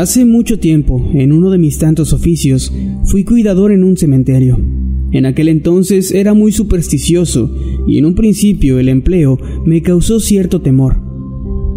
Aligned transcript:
Hace 0.00 0.24
mucho 0.24 0.58
tiempo, 0.58 1.10
en 1.12 1.30
uno 1.30 1.50
de 1.50 1.58
mis 1.58 1.76
tantos 1.76 2.14
oficios, 2.14 2.72
fui 3.04 3.22
cuidador 3.22 3.70
en 3.70 3.84
un 3.84 3.98
cementerio. 3.98 4.58
En 5.12 5.26
aquel 5.26 5.48
entonces 5.48 6.10
era 6.10 6.32
muy 6.32 6.52
supersticioso 6.52 7.54
y 7.86 7.98
en 7.98 8.06
un 8.06 8.14
principio 8.14 8.78
el 8.78 8.88
empleo 8.88 9.38
me 9.66 9.82
causó 9.82 10.18
cierto 10.18 10.62
temor. 10.62 10.96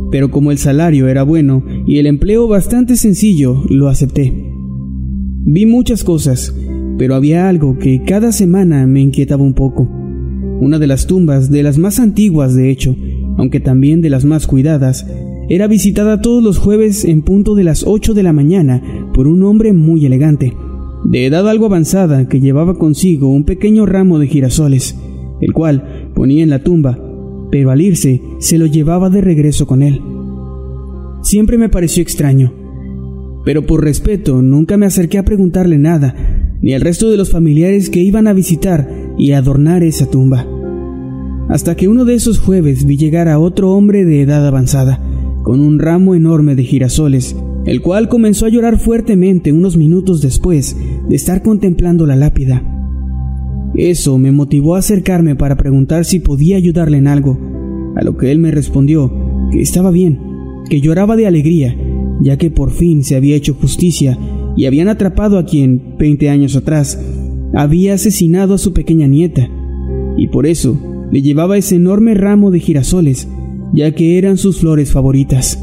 Pero 0.09 0.31
como 0.31 0.51
el 0.51 0.57
salario 0.57 1.09
era 1.09 1.23
bueno 1.23 1.65
y 1.85 1.97
el 1.97 2.07
empleo 2.07 2.47
bastante 2.47 2.95
sencillo, 2.95 3.61
lo 3.69 3.89
acepté. 3.89 4.31
Vi 5.43 5.65
muchas 5.65 6.05
cosas, 6.05 6.55
pero 6.97 7.15
había 7.15 7.49
algo 7.49 7.77
que 7.77 8.03
cada 8.05 8.31
semana 8.31 8.87
me 8.87 9.01
inquietaba 9.01 9.43
un 9.43 9.53
poco. 9.53 9.83
Una 10.61 10.79
de 10.79 10.87
las 10.87 11.07
tumbas, 11.07 11.51
de 11.51 11.61
las 11.61 11.77
más 11.77 11.99
antiguas 11.99 12.55
de 12.55 12.71
hecho, 12.71 12.95
aunque 13.37 13.59
también 13.59 14.01
de 14.01 14.09
las 14.09 14.23
más 14.23 14.47
cuidadas, 14.47 15.05
era 15.49 15.67
visitada 15.67 16.21
todos 16.21 16.41
los 16.41 16.57
jueves 16.57 17.05
en 17.05 17.21
punto 17.21 17.55
de 17.55 17.63
las 17.63 17.83
8 17.85 18.13
de 18.13 18.23
la 18.23 18.33
mañana 18.33 18.81
por 19.13 19.27
un 19.27 19.43
hombre 19.43 19.73
muy 19.73 20.05
elegante, 20.05 20.53
de 21.03 21.25
edad 21.25 21.47
algo 21.49 21.65
avanzada 21.65 22.29
que 22.29 22.39
llevaba 22.39 22.77
consigo 22.77 23.27
un 23.27 23.43
pequeño 23.43 23.85
ramo 23.85 24.19
de 24.19 24.27
girasoles, 24.27 24.97
el 25.41 25.51
cual 25.51 26.11
ponía 26.15 26.43
en 26.43 26.49
la 26.49 26.63
tumba, 26.63 26.97
pero 27.51 27.71
al 27.71 27.81
irse 27.81 28.21
se 28.39 28.57
lo 28.57 28.65
llevaba 28.65 29.09
de 29.09 29.21
regreso 29.21 29.67
con 29.67 29.83
él. 29.83 30.01
Siempre 31.21 31.57
me 31.57 31.69
pareció 31.69 32.01
extraño, 32.01 32.53
pero 33.43 33.65
por 33.65 33.83
respeto 33.83 34.41
nunca 34.41 34.77
me 34.77 34.85
acerqué 34.85 35.17
a 35.17 35.25
preguntarle 35.25 35.77
nada, 35.77 36.15
ni 36.61 36.73
al 36.73 36.81
resto 36.81 37.09
de 37.09 37.17
los 37.17 37.29
familiares 37.29 37.89
que 37.89 38.01
iban 38.01 38.27
a 38.27 38.33
visitar 38.33 38.89
y 39.17 39.33
adornar 39.33 39.83
esa 39.83 40.09
tumba. 40.09 40.47
Hasta 41.49 41.75
que 41.75 41.89
uno 41.89 42.05
de 42.05 42.15
esos 42.15 42.39
jueves 42.39 42.85
vi 42.85 42.95
llegar 42.95 43.27
a 43.27 43.39
otro 43.39 43.71
hombre 43.71 44.05
de 44.05 44.21
edad 44.21 44.47
avanzada, 44.47 45.01
con 45.43 45.59
un 45.59 45.77
ramo 45.77 46.15
enorme 46.15 46.55
de 46.55 46.63
girasoles, 46.63 47.35
el 47.65 47.81
cual 47.81 48.09
comenzó 48.09 48.45
a 48.45 48.49
llorar 48.49 48.79
fuertemente 48.79 49.51
unos 49.51 49.77
minutos 49.77 50.21
después 50.21 50.75
de 51.07 51.15
estar 51.15 51.43
contemplando 51.43 52.07
la 52.07 52.15
lápida. 52.15 52.63
Eso 53.75 54.17
me 54.17 54.31
motivó 54.31 54.75
a 54.75 54.79
acercarme 54.79 55.35
para 55.35 55.57
preguntar 55.57 56.05
si 56.05 56.19
podía 56.19 56.57
ayudarle 56.57 56.97
en 56.97 57.07
algo, 57.07 57.39
a 57.95 58.03
lo 58.03 58.17
que 58.17 58.31
él 58.31 58.39
me 58.39 58.51
respondió 58.51 59.11
que 59.51 59.61
estaba 59.61 59.91
bien, 59.91 60.19
que 60.69 60.81
lloraba 60.81 61.15
de 61.15 61.27
alegría, 61.27 61.75
ya 62.21 62.37
que 62.37 62.49
por 62.49 62.71
fin 62.71 63.03
se 63.03 63.15
había 63.15 63.35
hecho 63.35 63.53
justicia 63.53 64.17
y 64.55 64.65
habían 64.65 64.87
atrapado 64.87 65.37
a 65.37 65.45
quien, 65.45 65.95
20 65.97 66.29
años 66.29 66.55
atrás, 66.55 66.99
había 67.53 67.95
asesinado 67.95 68.53
a 68.53 68.57
su 68.57 68.73
pequeña 68.73 69.07
nieta, 69.07 69.49
y 70.17 70.27
por 70.27 70.45
eso 70.45 70.77
le 71.11 71.21
llevaba 71.21 71.57
ese 71.57 71.75
enorme 71.75 72.13
ramo 72.13 72.49
de 72.51 72.59
girasoles 72.59 73.27
ya 73.73 73.91
que 73.91 74.17
eran 74.17 74.37
sus 74.37 74.59
flores 74.59 74.91
favoritas. 74.91 75.59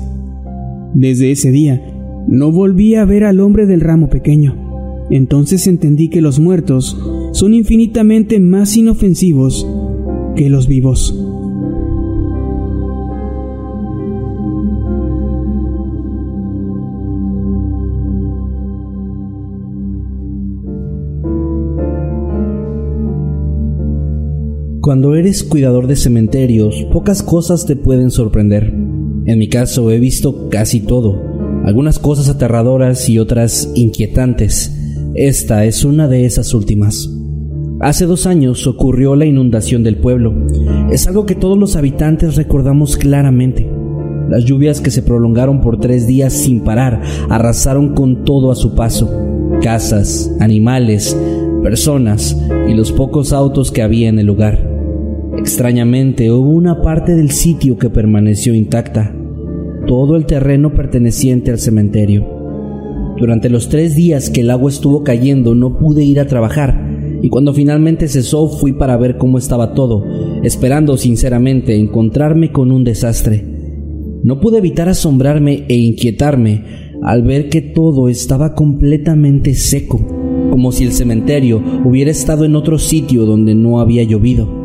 Desde 0.95 1.31
ese 1.31 1.51
día, 1.51 1.81
no 2.27 2.53
volví 2.53 2.97
a 2.97 3.05
ver 3.05 3.25
al 3.25 3.41
hombre 3.41 3.67
del 3.67 3.81
ramo 3.81 4.11
pequeño. 4.11 5.09
Entonces 5.11 5.67
entendí 5.67 6.09
que 6.09 6.21
los 6.21 6.39
muertos 6.39 6.97
son 7.33 7.55
infinitamente 7.55 8.39
más 8.41 8.77
inofensivos 8.77 9.67
que 10.37 10.51
los 10.51 10.69
vivos. 10.69 11.30
Cuando 24.91 25.15
eres 25.15 25.45
cuidador 25.45 25.87
de 25.87 25.95
cementerios, 25.95 26.85
pocas 26.93 27.23
cosas 27.23 27.65
te 27.65 27.77
pueden 27.77 28.11
sorprender. 28.11 28.75
En 29.25 29.39
mi 29.39 29.47
caso 29.47 29.89
he 29.93 30.01
visto 30.01 30.49
casi 30.49 30.81
todo, 30.81 31.15
algunas 31.65 32.01
cosas 32.01 32.29
aterradoras 32.29 33.09
y 33.09 33.21
otras 33.21 33.71
inquietantes. 33.77 34.77
Esta 35.15 35.65
es 35.65 35.85
una 35.85 36.09
de 36.09 36.25
esas 36.25 36.55
últimas. 36.55 37.09
Hace 37.79 38.07
dos 38.07 38.27
años 38.27 38.67
ocurrió 38.67 39.15
la 39.15 39.27
inundación 39.27 39.85
del 39.85 39.97
pueblo. 39.97 40.35
Es 40.91 41.07
algo 41.07 41.25
que 41.25 41.37
todos 41.37 41.57
los 41.57 41.77
habitantes 41.77 42.35
recordamos 42.35 42.97
claramente. 42.97 43.71
Las 44.29 44.45
lluvias 44.45 44.81
que 44.81 44.91
se 44.91 45.03
prolongaron 45.03 45.61
por 45.61 45.79
tres 45.79 46.09
días 46.09 46.33
sin 46.33 46.65
parar 46.65 47.01
arrasaron 47.29 47.95
con 47.95 48.25
todo 48.25 48.51
a 48.51 48.57
su 48.57 48.75
paso. 48.75 49.09
Casas, 49.63 50.33
animales, 50.41 51.17
personas 51.63 52.37
y 52.69 52.75
los 52.75 52.91
pocos 52.91 53.33
autos 53.33 53.71
que 53.71 53.83
había 53.83 54.09
en 54.09 54.19
el 54.19 54.27
lugar. 54.27 54.70
Extrañamente 55.41 56.31
hubo 56.31 56.51
una 56.51 56.83
parte 56.83 57.17
del 57.17 57.31
sitio 57.31 57.79
que 57.79 57.89
permaneció 57.89 58.53
intacta, 58.53 59.17
todo 59.87 60.17
el 60.17 60.27
terreno 60.27 60.75
perteneciente 60.75 61.51
al 61.51 61.59
cementerio. 61.59 62.27
Durante 63.19 63.49
los 63.49 63.71
tres 63.71 63.97
días 63.97 64.29
que 64.29 64.43
el 64.43 64.51
agua 64.51 64.71
estuvo 64.71 65.03
cayendo 65.03 65.55
no 65.55 65.79
pude 65.79 66.05
ir 66.05 66.21
a 66.21 66.27
trabajar 66.27 67.19
y 67.23 67.31
cuando 67.31 67.55
finalmente 67.55 68.07
cesó 68.07 68.51
fui 68.51 68.75
para 68.75 68.99
ver 68.99 69.17
cómo 69.17 69.39
estaba 69.39 69.73
todo, 69.73 70.05
esperando 70.43 70.99
sinceramente 70.99 71.75
encontrarme 71.75 72.53
con 72.53 72.71
un 72.71 72.85
desastre. 72.85 73.43
No 74.23 74.41
pude 74.41 74.59
evitar 74.59 74.91
asombrarme 74.91 75.65
e 75.69 75.75
inquietarme 75.75 76.65
al 77.03 77.23
ver 77.23 77.49
que 77.49 77.63
todo 77.63 78.11
estaba 78.11 78.55
completamente 78.55 79.55
seco, 79.55 80.07
como 80.51 80.71
si 80.71 80.85
el 80.85 80.93
cementerio 80.93 81.63
hubiera 81.83 82.11
estado 82.11 82.45
en 82.45 82.57
otro 82.57 82.79
sitio 82.79 83.25
donde 83.25 83.55
no 83.55 83.81
había 83.81 84.03
llovido. 84.03 84.60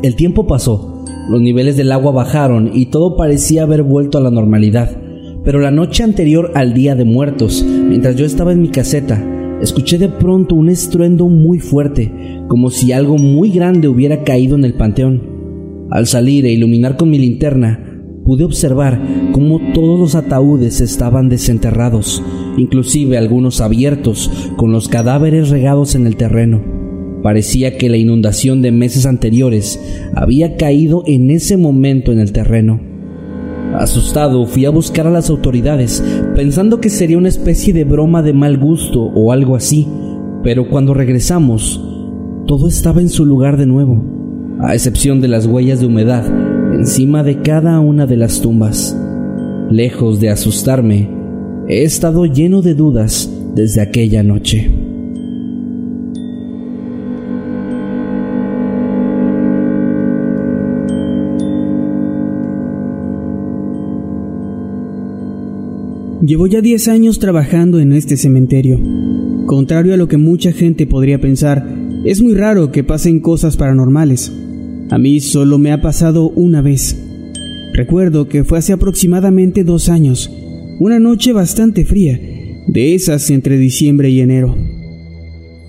El 0.00 0.14
tiempo 0.14 0.46
pasó, 0.46 1.04
los 1.28 1.40
niveles 1.40 1.76
del 1.76 1.90
agua 1.90 2.12
bajaron 2.12 2.70
y 2.72 2.86
todo 2.86 3.16
parecía 3.16 3.64
haber 3.64 3.82
vuelto 3.82 4.16
a 4.16 4.20
la 4.20 4.30
normalidad. 4.30 4.96
Pero 5.44 5.58
la 5.58 5.72
noche 5.72 6.04
anterior 6.04 6.52
al 6.54 6.72
Día 6.72 6.94
de 6.94 7.04
Muertos, 7.04 7.64
mientras 7.66 8.14
yo 8.14 8.24
estaba 8.24 8.52
en 8.52 8.62
mi 8.62 8.68
caseta, 8.68 9.20
escuché 9.60 9.98
de 9.98 10.08
pronto 10.08 10.54
un 10.54 10.68
estruendo 10.68 11.28
muy 11.28 11.58
fuerte, 11.58 12.12
como 12.46 12.70
si 12.70 12.92
algo 12.92 13.18
muy 13.18 13.50
grande 13.50 13.88
hubiera 13.88 14.22
caído 14.22 14.54
en 14.54 14.64
el 14.64 14.74
panteón. 14.74 15.20
Al 15.90 16.06
salir 16.06 16.46
e 16.46 16.52
iluminar 16.52 16.96
con 16.96 17.10
mi 17.10 17.18
linterna, 17.18 17.84
pude 18.24 18.44
observar 18.44 19.02
cómo 19.32 19.60
todos 19.74 19.98
los 19.98 20.14
ataúdes 20.14 20.80
estaban 20.80 21.28
desenterrados, 21.28 22.22
inclusive 22.56 23.18
algunos 23.18 23.60
abiertos, 23.60 24.30
con 24.56 24.70
los 24.70 24.86
cadáveres 24.86 25.48
regados 25.48 25.96
en 25.96 26.06
el 26.06 26.14
terreno. 26.14 26.77
Parecía 27.22 27.76
que 27.76 27.88
la 27.88 27.96
inundación 27.96 28.62
de 28.62 28.72
meses 28.72 29.06
anteriores 29.06 29.80
había 30.14 30.56
caído 30.56 31.02
en 31.06 31.30
ese 31.30 31.56
momento 31.56 32.12
en 32.12 32.20
el 32.20 32.32
terreno. 32.32 32.80
Asustado 33.74 34.46
fui 34.46 34.64
a 34.64 34.70
buscar 34.70 35.06
a 35.06 35.10
las 35.10 35.28
autoridades, 35.30 36.02
pensando 36.34 36.80
que 36.80 36.90
sería 36.90 37.18
una 37.18 37.28
especie 37.28 37.72
de 37.72 37.84
broma 37.84 38.22
de 38.22 38.32
mal 38.32 38.56
gusto 38.58 39.02
o 39.02 39.32
algo 39.32 39.56
así, 39.56 39.86
pero 40.42 40.68
cuando 40.68 40.94
regresamos, 40.94 41.82
todo 42.46 42.68
estaba 42.68 43.00
en 43.00 43.08
su 43.08 43.26
lugar 43.26 43.56
de 43.56 43.66
nuevo, 43.66 44.02
a 44.60 44.74
excepción 44.74 45.20
de 45.20 45.28
las 45.28 45.46
huellas 45.46 45.80
de 45.80 45.86
humedad 45.86 46.24
encima 46.72 47.22
de 47.22 47.40
cada 47.42 47.80
una 47.80 48.06
de 48.06 48.16
las 48.16 48.40
tumbas. 48.40 48.96
Lejos 49.70 50.20
de 50.20 50.30
asustarme, 50.30 51.10
he 51.68 51.82
estado 51.82 52.24
lleno 52.26 52.62
de 52.62 52.74
dudas 52.74 53.30
desde 53.54 53.80
aquella 53.80 54.22
noche. 54.22 54.87
Llevo 66.20 66.48
ya 66.48 66.60
10 66.60 66.88
años 66.88 67.20
trabajando 67.20 67.78
en 67.78 67.92
este 67.92 68.16
cementerio. 68.16 68.80
Contrario 69.46 69.94
a 69.94 69.96
lo 69.96 70.08
que 70.08 70.16
mucha 70.16 70.50
gente 70.50 70.84
podría 70.84 71.20
pensar, 71.20 71.64
es 72.04 72.20
muy 72.22 72.34
raro 72.34 72.72
que 72.72 72.82
pasen 72.82 73.20
cosas 73.20 73.56
paranormales. 73.56 74.32
A 74.90 74.98
mí 74.98 75.20
solo 75.20 75.58
me 75.58 75.70
ha 75.70 75.80
pasado 75.80 76.28
una 76.30 76.60
vez. 76.60 77.00
Recuerdo 77.72 78.28
que 78.28 78.42
fue 78.42 78.58
hace 78.58 78.72
aproximadamente 78.72 79.62
dos 79.62 79.88
años, 79.88 80.28
una 80.80 80.98
noche 80.98 81.32
bastante 81.32 81.84
fría, 81.84 82.18
de 82.66 82.94
esas 82.96 83.30
entre 83.30 83.56
diciembre 83.56 84.10
y 84.10 84.20
enero. 84.20 84.56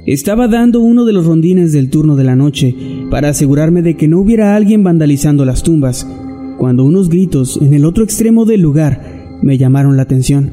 Estaba 0.07 0.47
dando 0.47 0.79
uno 0.79 1.05
de 1.05 1.13
los 1.13 1.27
rondines 1.27 1.73
del 1.73 1.91
turno 1.91 2.15
de 2.15 2.23
la 2.23 2.35
noche 2.35 2.73
para 3.11 3.29
asegurarme 3.29 3.83
de 3.83 3.95
que 3.95 4.07
no 4.07 4.19
hubiera 4.19 4.55
alguien 4.55 4.83
vandalizando 4.83 5.45
las 5.45 5.61
tumbas, 5.61 6.07
cuando 6.57 6.85
unos 6.85 7.09
gritos 7.09 7.59
en 7.61 7.75
el 7.75 7.85
otro 7.85 8.03
extremo 8.03 8.45
del 8.45 8.61
lugar 8.61 9.18
me 9.41 9.57
llamaron 9.57 9.97
la 9.97 10.03
atención. 10.03 10.51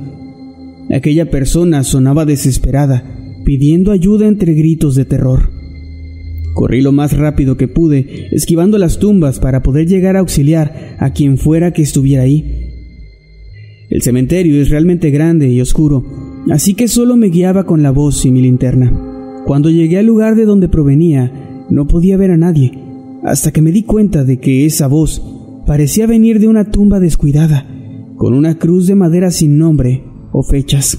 Aquella 0.91 1.31
persona 1.31 1.83
sonaba 1.83 2.25
desesperada, 2.25 3.03
pidiendo 3.45 3.93
ayuda 3.93 4.29
entre 4.29 4.55
gritos 4.55 4.95
de 4.95 5.05
terror. 5.05 5.51
Corrí 6.55 6.81
lo 6.81 6.93
más 6.93 7.17
rápido 7.17 7.57
que 7.57 7.69
pude, 7.69 8.29
esquivando 8.31 8.79
las 8.79 8.99
tumbas 8.99 9.41
para 9.41 9.63
poder 9.63 9.87
llegar 9.87 10.17
a 10.17 10.21
auxiliar 10.21 10.97
a 10.99 11.13
quien 11.13 11.39
fuera 11.39 11.73
que 11.73 11.83
estuviera 11.83 12.23
ahí. 12.23 12.73
El 13.91 14.03
cementerio 14.03 14.61
es 14.61 14.71
realmente 14.71 15.11
grande 15.11 15.49
y 15.49 15.61
oscuro, 15.61 16.05
así 16.51 16.75
que 16.75 16.89
solo 16.89 17.17
me 17.17 17.29
guiaba 17.29 17.65
con 17.65 17.83
la 17.83 17.91
voz 17.91 18.25
y 18.25 18.31
mi 18.31 18.41
linterna. 18.41 18.93
Cuando 19.45 19.71
llegué 19.71 19.99
al 19.99 20.07
lugar 20.07 20.35
de 20.35 20.45
donde 20.45 20.69
provenía, 20.69 21.65
no 21.69 21.87
podía 21.87 22.17
ver 22.17 22.31
a 22.31 22.37
nadie, 22.37 22.73
hasta 23.23 23.53
que 23.53 23.63
me 23.63 23.71
di 23.71 23.83
cuenta 23.83 24.25
de 24.25 24.39
que 24.39 24.67
esa 24.67 24.87
voz 24.87 25.23
parecía 25.67 26.07
venir 26.07 26.41
de 26.41 26.49
una 26.49 26.71
tumba 26.71 27.01
descuidada 27.01 27.76
con 28.17 28.35
una 28.35 28.59
cruz 28.59 28.87
de 28.87 28.95
madera 28.95 29.31
sin 29.31 29.59
nombre 29.59 30.05
o 30.33 30.43
fechas. 30.43 30.99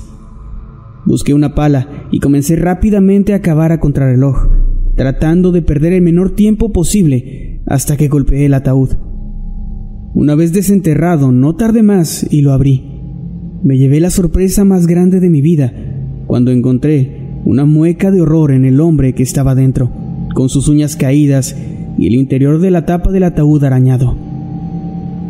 Busqué 1.05 1.33
una 1.33 1.55
pala 1.55 2.07
y 2.11 2.19
comencé 2.19 2.55
rápidamente 2.55 3.33
a 3.33 3.41
cavar 3.41 3.71
a 3.71 3.79
contrarreloj, 3.79 4.49
tratando 4.95 5.51
de 5.51 5.61
perder 5.61 5.93
el 5.93 6.01
menor 6.01 6.31
tiempo 6.31 6.71
posible 6.71 7.61
hasta 7.65 7.97
que 7.97 8.07
golpeé 8.07 8.45
el 8.45 8.53
ataúd. 8.53 8.91
Una 10.13 10.35
vez 10.35 10.53
desenterrado, 10.53 11.31
no 11.31 11.55
tardé 11.55 11.83
más 11.83 12.25
y 12.31 12.41
lo 12.41 12.53
abrí. 12.53 12.83
Me 13.63 13.77
llevé 13.77 13.99
la 13.99 14.09
sorpresa 14.09 14.63
más 14.63 14.87
grande 14.87 15.19
de 15.19 15.29
mi 15.29 15.41
vida 15.41 15.73
cuando 16.27 16.51
encontré 16.51 17.39
una 17.45 17.65
mueca 17.65 18.11
de 18.11 18.21
horror 18.21 18.51
en 18.51 18.65
el 18.65 18.79
hombre 18.81 19.13
que 19.13 19.23
estaba 19.23 19.55
dentro, 19.55 19.89
con 20.35 20.49
sus 20.49 20.67
uñas 20.67 20.95
caídas 20.95 21.55
y 21.97 22.07
el 22.07 22.13
interior 22.13 22.59
de 22.59 22.71
la 22.71 22.85
tapa 22.85 23.11
del 23.11 23.23
ataúd 23.23 23.63
arañado. 23.63 24.15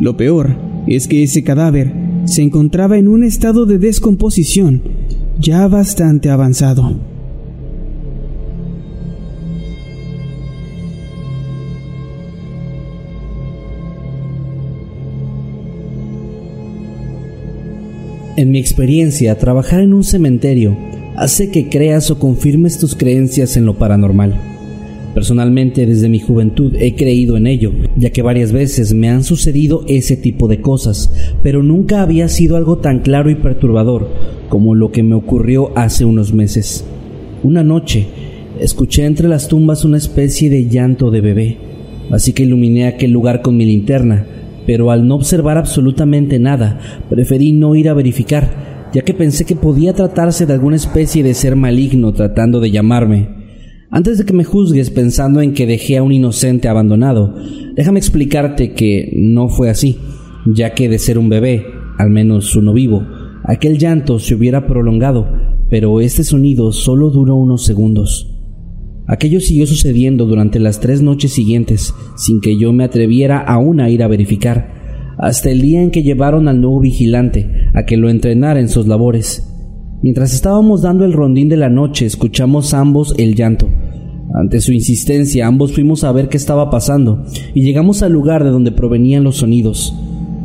Lo 0.00 0.16
peor 0.16 0.67
es 0.96 1.08
que 1.08 1.22
ese 1.22 1.42
cadáver 1.44 1.92
se 2.24 2.42
encontraba 2.42 2.98
en 2.98 3.08
un 3.08 3.24
estado 3.24 3.66
de 3.66 3.78
descomposición 3.78 4.82
ya 5.38 5.68
bastante 5.68 6.30
avanzado. 6.30 6.96
En 18.36 18.52
mi 18.52 18.60
experiencia, 18.60 19.36
trabajar 19.36 19.80
en 19.80 19.92
un 19.92 20.04
cementerio 20.04 20.76
hace 21.16 21.50
que 21.50 21.68
creas 21.68 22.10
o 22.12 22.20
confirmes 22.20 22.78
tus 22.78 22.94
creencias 22.94 23.56
en 23.56 23.66
lo 23.66 23.78
paranormal. 23.78 24.57
Personalmente 25.18 25.84
desde 25.84 26.08
mi 26.08 26.20
juventud 26.20 26.76
he 26.78 26.94
creído 26.94 27.36
en 27.36 27.48
ello, 27.48 27.72
ya 27.96 28.10
que 28.10 28.22
varias 28.22 28.52
veces 28.52 28.94
me 28.94 29.08
han 29.08 29.24
sucedido 29.24 29.82
ese 29.88 30.16
tipo 30.16 30.46
de 30.46 30.60
cosas, 30.60 31.12
pero 31.42 31.60
nunca 31.64 32.02
había 32.02 32.28
sido 32.28 32.56
algo 32.56 32.78
tan 32.78 33.00
claro 33.00 33.28
y 33.28 33.34
perturbador 33.34 34.08
como 34.48 34.76
lo 34.76 34.92
que 34.92 35.02
me 35.02 35.16
ocurrió 35.16 35.76
hace 35.76 36.04
unos 36.04 36.32
meses. 36.32 36.84
Una 37.42 37.64
noche 37.64 38.06
escuché 38.60 39.06
entre 39.06 39.26
las 39.26 39.48
tumbas 39.48 39.84
una 39.84 39.96
especie 39.96 40.50
de 40.50 40.68
llanto 40.68 41.10
de 41.10 41.20
bebé, 41.20 41.56
así 42.12 42.32
que 42.32 42.44
iluminé 42.44 42.86
aquel 42.86 43.10
lugar 43.10 43.42
con 43.42 43.56
mi 43.56 43.64
linterna, 43.64 44.24
pero 44.68 44.92
al 44.92 45.08
no 45.08 45.16
observar 45.16 45.58
absolutamente 45.58 46.38
nada, 46.38 46.78
preferí 47.10 47.50
no 47.50 47.74
ir 47.74 47.88
a 47.88 47.94
verificar, 47.94 48.88
ya 48.94 49.02
que 49.02 49.14
pensé 49.14 49.44
que 49.44 49.56
podía 49.56 49.94
tratarse 49.94 50.46
de 50.46 50.52
alguna 50.52 50.76
especie 50.76 51.24
de 51.24 51.34
ser 51.34 51.56
maligno 51.56 52.12
tratando 52.12 52.60
de 52.60 52.70
llamarme. 52.70 53.37
Antes 53.90 54.18
de 54.18 54.26
que 54.26 54.34
me 54.34 54.44
juzgues 54.44 54.90
pensando 54.90 55.40
en 55.40 55.54
que 55.54 55.66
dejé 55.66 55.96
a 55.96 56.02
un 56.02 56.12
inocente 56.12 56.68
abandonado, 56.68 57.34
déjame 57.74 57.98
explicarte 57.98 58.74
que 58.74 59.10
no 59.16 59.48
fue 59.48 59.70
así, 59.70 59.96
ya 60.44 60.74
que 60.74 60.90
de 60.90 60.98
ser 60.98 61.16
un 61.18 61.30
bebé, 61.30 61.64
al 61.96 62.10
menos 62.10 62.54
uno 62.54 62.74
vivo, 62.74 63.06
aquel 63.44 63.78
llanto 63.78 64.18
se 64.18 64.34
hubiera 64.34 64.66
prolongado, 64.66 65.26
pero 65.70 66.02
este 66.02 66.22
sonido 66.22 66.70
solo 66.72 67.08
duró 67.08 67.36
unos 67.36 67.64
segundos. 67.64 68.34
Aquello 69.06 69.40
siguió 69.40 69.66
sucediendo 69.66 70.26
durante 70.26 70.58
las 70.58 70.80
tres 70.80 71.00
noches 71.00 71.32
siguientes, 71.32 71.94
sin 72.14 72.42
que 72.42 72.58
yo 72.58 72.74
me 72.74 72.84
atreviera 72.84 73.38
aún 73.38 73.80
a 73.80 73.88
ir 73.88 74.02
a 74.02 74.08
verificar, 74.08 75.14
hasta 75.16 75.50
el 75.50 75.62
día 75.62 75.82
en 75.82 75.90
que 75.90 76.02
llevaron 76.02 76.46
al 76.46 76.60
nuevo 76.60 76.80
vigilante 76.80 77.50
a 77.72 77.86
que 77.86 77.96
lo 77.96 78.10
entrenara 78.10 78.60
en 78.60 78.68
sus 78.68 78.86
labores. 78.86 79.48
Mientras 80.02 80.34
estábamos 80.34 80.82
dando 80.82 81.06
el 81.06 81.14
rondín 81.14 81.48
de 81.48 81.56
la 81.56 81.70
noche, 81.70 82.06
escuchamos 82.06 82.74
ambos 82.74 83.14
el 83.18 83.34
llanto. 83.34 83.68
Ante 84.38 84.60
su 84.60 84.72
insistencia, 84.72 85.48
ambos 85.48 85.72
fuimos 85.72 86.04
a 86.04 86.12
ver 86.12 86.28
qué 86.28 86.36
estaba 86.36 86.70
pasando 86.70 87.24
y 87.54 87.62
llegamos 87.62 88.04
al 88.04 88.12
lugar 88.12 88.44
de 88.44 88.50
donde 88.50 88.70
provenían 88.70 89.24
los 89.24 89.38
sonidos. 89.38 89.96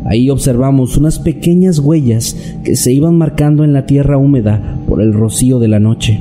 Ahí 0.03 0.31
observamos 0.31 0.97
unas 0.97 1.19
pequeñas 1.19 1.77
huellas 1.77 2.35
que 2.63 2.75
se 2.75 2.91
iban 2.91 3.19
marcando 3.19 3.63
en 3.63 3.71
la 3.71 3.85
tierra 3.85 4.17
húmeda 4.17 4.81
por 4.89 4.99
el 4.99 5.13
rocío 5.13 5.59
de 5.59 5.67
la 5.67 5.79
noche. 5.79 6.19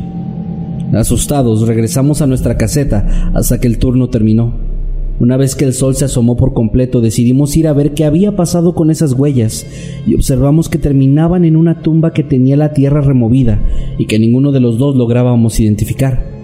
Asustados, 0.92 1.66
regresamos 1.66 2.20
a 2.20 2.26
nuestra 2.26 2.58
caseta 2.58 3.32
hasta 3.32 3.58
que 3.58 3.68
el 3.68 3.78
turno 3.78 4.10
terminó. 4.10 4.52
Una 5.18 5.38
vez 5.38 5.56
que 5.56 5.64
el 5.64 5.72
sol 5.72 5.94
se 5.94 6.04
asomó 6.04 6.36
por 6.36 6.52
completo, 6.52 7.00
decidimos 7.00 7.56
ir 7.56 7.68
a 7.68 7.72
ver 7.72 7.94
qué 7.94 8.04
había 8.04 8.36
pasado 8.36 8.74
con 8.74 8.90
esas 8.90 9.14
huellas 9.14 9.66
y 10.06 10.14
observamos 10.14 10.68
que 10.68 10.76
terminaban 10.76 11.46
en 11.46 11.56
una 11.56 11.80
tumba 11.80 12.12
que 12.12 12.22
tenía 12.22 12.58
la 12.58 12.74
tierra 12.74 13.00
removida 13.00 13.62
y 13.96 14.04
que 14.04 14.18
ninguno 14.18 14.52
de 14.52 14.60
los 14.60 14.76
dos 14.76 14.94
lográbamos 14.94 15.58
identificar. 15.58 16.41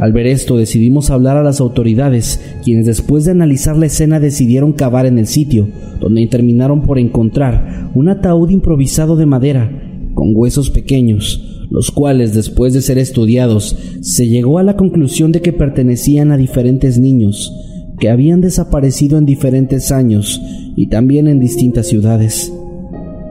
Al 0.00 0.12
ver 0.12 0.26
esto 0.26 0.56
decidimos 0.56 1.10
hablar 1.10 1.36
a 1.36 1.42
las 1.42 1.60
autoridades, 1.60 2.40
quienes 2.64 2.86
después 2.86 3.26
de 3.26 3.32
analizar 3.32 3.76
la 3.76 3.84
escena 3.84 4.18
decidieron 4.18 4.72
cavar 4.72 5.04
en 5.04 5.18
el 5.18 5.26
sitio, 5.26 5.68
donde 6.00 6.26
terminaron 6.26 6.80
por 6.80 6.98
encontrar 6.98 7.90
un 7.94 8.08
ataúd 8.08 8.48
improvisado 8.48 9.14
de 9.16 9.26
madera, 9.26 9.70
con 10.14 10.32
huesos 10.34 10.70
pequeños, 10.70 11.66
los 11.70 11.90
cuales 11.90 12.34
después 12.34 12.72
de 12.72 12.80
ser 12.80 12.96
estudiados 12.96 13.76
se 14.00 14.26
llegó 14.26 14.58
a 14.58 14.62
la 14.62 14.74
conclusión 14.74 15.32
de 15.32 15.42
que 15.42 15.52
pertenecían 15.52 16.32
a 16.32 16.38
diferentes 16.38 16.98
niños, 16.98 17.52
que 17.98 18.08
habían 18.08 18.40
desaparecido 18.40 19.18
en 19.18 19.26
diferentes 19.26 19.92
años 19.92 20.40
y 20.76 20.88
también 20.88 21.28
en 21.28 21.40
distintas 21.40 21.88
ciudades. 21.88 22.50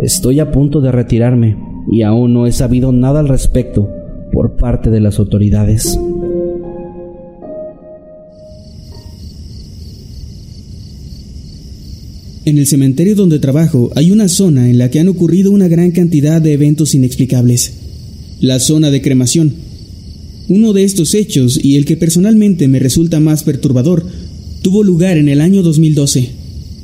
Estoy 0.02 0.40
a 0.40 0.52
punto 0.52 0.82
de 0.82 0.92
retirarme 0.92 1.58
y 1.92 2.04
aún 2.04 2.34
no 2.34 2.46
he 2.46 2.52
sabido 2.52 2.92
nada 2.92 3.22
al 3.22 3.28
respecto 3.28 3.90
por 4.32 4.56
parte 4.56 4.92
de 4.92 5.00
las 5.00 5.18
autoridades. 5.18 6.00
En 12.50 12.58
el 12.58 12.66
cementerio 12.66 13.14
donde 13.14 13.38
trabajo 13.38 13.92
hay 13.96 14.10
una 14.10 14.28
zona 14.28 14.72
en 14.72 14.80
la 14.80 14.90
que 14.90 15.00
han 15.00 15.08
ocurrido 15.08 15.52
una 15.52 15.68
gran 15.68 15.92
cantidad 15.92 16.42
de 16.42 16.54
eventos 16.54 16.96
inexplicables. 16.96 17.74
La 18.42 18.60
zona 18.60 18.90
de 18.90 19.04
cremación. 19.04 19.54
Uno 20.48 20.74
de 20.74 20.84
estos 20.84 21.14
hechos, 21.14 21.60
y 21.64 21.76
el 21.76 21.86
que 21.86 21.96
personalmente 21.96 22.68
me 22.68 22.80
resulta 22.80 23.20
más 23.20 23.44
perturbador, 23.44 24.04
tuvo 24.64 24.82
lugar 24.82 25.20
en 25.20 25.30
el 25.30 25.42
año 25.42 25.62
2012. 25.62 26.30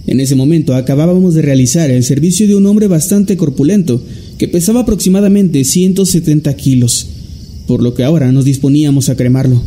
En 0.06 0.20
ese 0.20 0.36
momento 0.36 0.76
acabábamos 0.76 1.34
de 1.34 1.42
realizar 1.42 1.90
el 1.90 2.04
servicio 2.04 2.48
de 2.48 2.54
un 2.54 2.68
hombre 2.68 2.88
bastante 2.88 3.36
corpulento, 3.36 4.04
que 4.38 4.48
pesaba 4.48 4.82
aproximadamente 4.82 5.64
170 5.64 6.56
kilos, 6.58 7.08
por 7.66 7.82
lo 7.82 7.96
que 7.96 8.04
ahora 8.04 8.32
nos 8.32 8.46
disponíamos 8.46 9.10
a 9.10 9.18
cremarlo. 9.18 9.64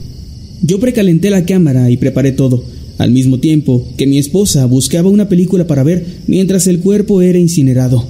Yo 0.63 0.79
precalenté 0.79 1.31
la 1.31 1.45
cámara 1.45 1.91
y 1.91 1.97
preparé 1.97 2.31
todo, 2.31 2.63
al 2.99 3.13
mismo 3.13 3.39
tiempo 3.39 3.89
que 3.97 4.07
mi 4.07 4.19
esposa 4.19 4.67
buscaba 4.67 5.09
una 5.09 5.29
película 5.29 5.67
para 5.67 5.85
ver 5.85 6.05
mientras 6.27 6.67
el 6.67 6.81
cuerpo 6.81 7.23
era 7.23 7.39
incinerado. 7.39 8.07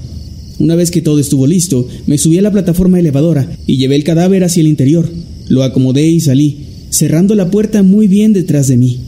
Una 0.59 0.75
vez 0.75 0.91
que 0.91 1.03
todo 1.03 1.21
estuvo 1.21 1.47
listo, 1.47 1.87
me 2.07 2.19
subí 2.19 2.39
a 2.39 2.43
la 2.43 2.51
plataforma 2.51 2.99
elevadora 2.99 3.57
y 3.67 3.77
llevé 3.77 3.97
el 3.97 4.05
cadáver 4.05 4.43
hacia 4.43 4.63
el 4.63 4.67
interior. 4.67 5.09
Lo 5.49 5.63
acomodé 5.63 6.09
y 6.09 6.21
salí, 6.21 6.57
cerrando 6.91 7.35
la 7.35 7.51
puerta 7.51 7.83
muy 7.83 8.09
bien 8.09 8.33
detrás 8.33 8.67
de 8.67 8.77
mí. 8.77 8.99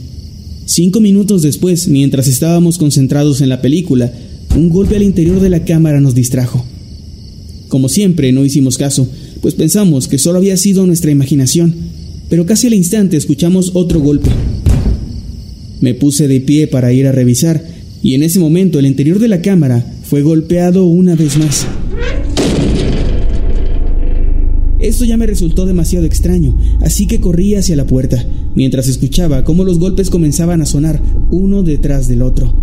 Cinco 0.65 1.01
minutos 1.01 1.41
después, 1.41 1.87
mientras 1.87 2.27
estábamos 2.27 2.77
concentrados 2.77 3.41
en 3.41 3.49
la 3.49 3.61
película, 3.61 4.13
un 4.55 4.69
golpe 4.69 4.95
al 4.95 5.03
interior 5.03 5.41
de 5.41 5.49
la 5.49 5.65
cámara 5.65 5.99
nos 5.99 6.15
distrajo. 6.15 6.63
Como 7.67 7.89
siempre, 7.89 8.31
no 8.31 8.45
hicimos 8.45 8.77
caso, 8.77 9.07
pues 9.41 9.55
pensamos 9.55 10.07
que 10.07 10.17
solo 10.17 10.37
había 10.37 10.55
sido 10.57 10.85
nuestra 10.85 11.11
imaginación, 11.11 11.73
pero 12.29 12.45
casi 12.45 12.67
al 12.67 12.73
instante 12.73 13.17
escuchamos 13.17 13.71
otro 13.73 13.99
golpe. 13.99 14.29
Me 15.81 15.95
puse 15.95 16.27
de 16.27 16.39
pie 16.39 16.67
para 16.67 16.93
ir 16.93 17.07
a 17.07 17.11
revisar, 17.11 17.63
y 18.03 18.13
en 18.13 18.21
ese 18.23 18.39
momento 18.39 18.79
el 18.79 18.85
interior 18.85 19.17
de 19.17 19.27
la 19.27 19.41
cámara 19.41 19.83
fue 20.03 20.21
golpeado 20.21 20.85
una 20.85 21.15
vez 21.15 21.37
más. 21.37 21.65
Esto 24.79 25.05
ya 25.05 25.17
me 25.17 25.25
resultó 25.25 25.65
demasiado 25.65 26.05
extraño, 26.05 26.55
así 26.81 27.07
que 27.07 27.19
corrí 27.19 27.55
hacia 27.55 27.75
la 27.75 27.87
puerta, 27.87 28.23
mientras 28.55 28.87
escuchaba 28.87 29.43
cómo 29.43 29.63
los 29.63 29.79
golpes 29.79 30.09
comenzaban 30.09 30.61
a 30.61 30.65
sonar 30.65 31.01
uno 31.31 31.63
detrás 31.63 32.07
del 32.07 32.21
otro. 32.21 32.53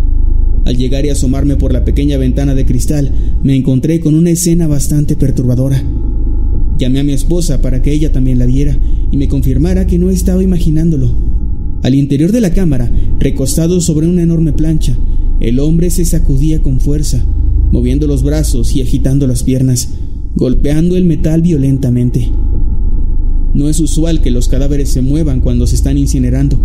Al 0.65 0.77
llegar 0.77 1.05
y 1.05 1.09
asomarme 1.09 1.57
por 1.57 1.73
la 1.73 1.83
pequeña 1.83 2.17
ventana 2.17 2.55
de 2.55 2.65
cristal, 2.65 3.11
me 3.43 3.55
encontré 3.55 3.99
con 3.99 4.15
una 4.15 4.29
escena 4.29 4.67
bastante 4.67 5.15
perturbadora. 5.15 5.83
Llamé 6.77 6.99
a 6.99 7.03
mi 7.03 7.13
esposa 7.13 7.61
para 7.61 7.81
que 7.81 7.91
ella 7.91 8.13
también 8.13 8.39
la 8.39 8.45
viera 8.45 8.77
y 9.11 9.17
me 9.17 9.27
confirmara 9.27 9.87
que 9.87 9.97
no 9.97 10.09
estaba 10.09 10.41
imaginándolo. 10.41 11.13
Al 11.81 11.95
interior 11.95 12.33
de 12.33 12.41
la 12.41 12.51
cámara, 12.51 12.91
recostado 13.19 13.81
sobre 13.81 14.07
una 14.07 14.23
enorme 14.23 14.53
plancha, 14.53 14.97
el 15.39 15.59
hombre 15.59 15.89
se 15.89 16.05
sacudía 16.05 16.61
con 16.61 16.79
fuerza, 16.79 17.25
moviendo 17.71 18.07
los 18.07 18.23
brazos 18.23 18.75
y 18.75 18.81
agitando 18.81 19.27
las 19.27 19.43
piernas, 19.43 19.89
golpeando 20.35 20.95
el 20.95 21.05
metal 21.05 21.41
violentamente. 21.41 22.29
No 23.53 23.67
es 23.67 23.79
usual 23.79 24.21
que 24.21 24.31
los 24.31 24.47
cadáveres 24.47 24.89
se 24.89 25.01
muevan 25.01 25.41
cuando 25.41 25.67
se 25.67 25.75
están 25.75 25.97
incinerando, 25.97 26.59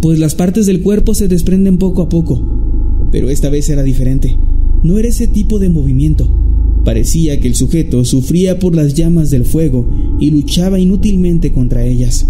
pues 0.00 0.18
las 0.18 0.34
partes 0.34 0.66
del 0.66 0.82
cuerpo 0.82 1.14
se 1.14 1.26
desprenden 1.26 1.78
poco 1.78 2.02
a 2.02 2.08
poco, 2.08 3.08
pero 3.10 3.30
esta 3.30 3.50
vez 3.50 3.68
era 3.68 3.82
diferente. 3.82 4.36
No 4.82 4.98
era 4.98 5.08
ese 5.08 5.26
tipo 5.26 5.58
de 5.58 5.68
movimiento. 5.68 6.28
Parecía 6.84 7.40
que 7.40 7.48
el 7.48 7.56
sujeto 7.56 8.04
sufría 8.04 8.60
por 8.60 8.76
las 8.76 8.94
llamas 8.94 9.30
del 9.30 9.44
fuego 9.44 9.88
y 10.20 10.30
luchaba 10.30 10.78
inútilmente 10.78 11.52
contra 11.52 11.84
ellas. 11.84 12.28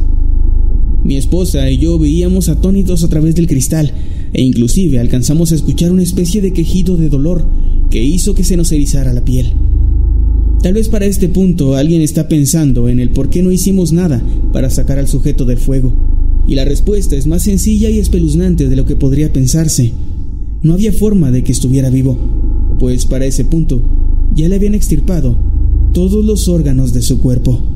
Mi 1.07 1.15
esposa 1.17 1.71
y 1.71 1.79
yo 1.79 2.01
veíamos 2.01 2.49
atónitos 2.49 3.05
a 3.05 3.09
través 3.09 3.37
del 3.37 3.47
cristal, 3.47 3.93
e 4.33 4.43
inclusive 4.43 4.99
alcanzamos 4.99 5.53
a 5.53 5.55
escuchar 5.55 5.93
una 5.93 6.03
especie 6.03 6.43
de 6.43 6.53
quejido 6.53 6.97
de 6.97 7.09
dolor 7.09 7.47
que 7.91 8.03
hizo 8.03 8.35
que 8.35 8.43
se 8.43 8.57
nos 8.57 8.73
erizara 8.73 9.13
la 9.13 9.25
piel. 9.25 9.53
Tal 10.61 10.75
vez 10.75 10.89
para 10.89 11.07
este 11.07 11.29
punto 11.29 11.77
alguien 11.77 12.03
está 12.03 12.27
pensando 12.27 12.89
en 12.89 12.99
el 12.99 13.11
por 13.11 13.31
qué 13.31 13.45
no 13.45 13.53
hicimos 13.53 13.93
nada 13.93 14.21
para 14.53 14.69
sacar 14.69 14.99
al 14.99 15.07
sujeto 15.07 15.45
del 15.45 15.59
fuego, 15.59 15.95
y 16.45 16.57
la 16.57 16.65
respuesta 16.65 17.15
es 17.15 17.29
más 17.29 17.45
sencilla 17.45 17.89
y 17.89 18.01
espeluznante 18.01 18.69
de 18.69 18.75
lo 18.75 18.85
que 18.85 18.97
podría 18.97 19.33
pensarse. 19.33 19.93
No 20.63 20.75
había 20.75 20.93
forma 20.93 21.31
de 21.31 21.45
que 21.45 21.53
estuviera 21.53 21.89
vivo, 21.89 22.19
pues 22.81 23.07
para 23.07 23.27
ese 23.27 23.45
punto 23.45 23.81
ya 24.35 24.49
le 24.49 24.57
habían 24.57 24.75
extirpado 24.75 25.39
todos 25.93 26.25
los 26.25 26.49
órganos 26.49 26.93
de 26.93 27.03
su 27.03 27.21
cuerpo. 27.21 27.76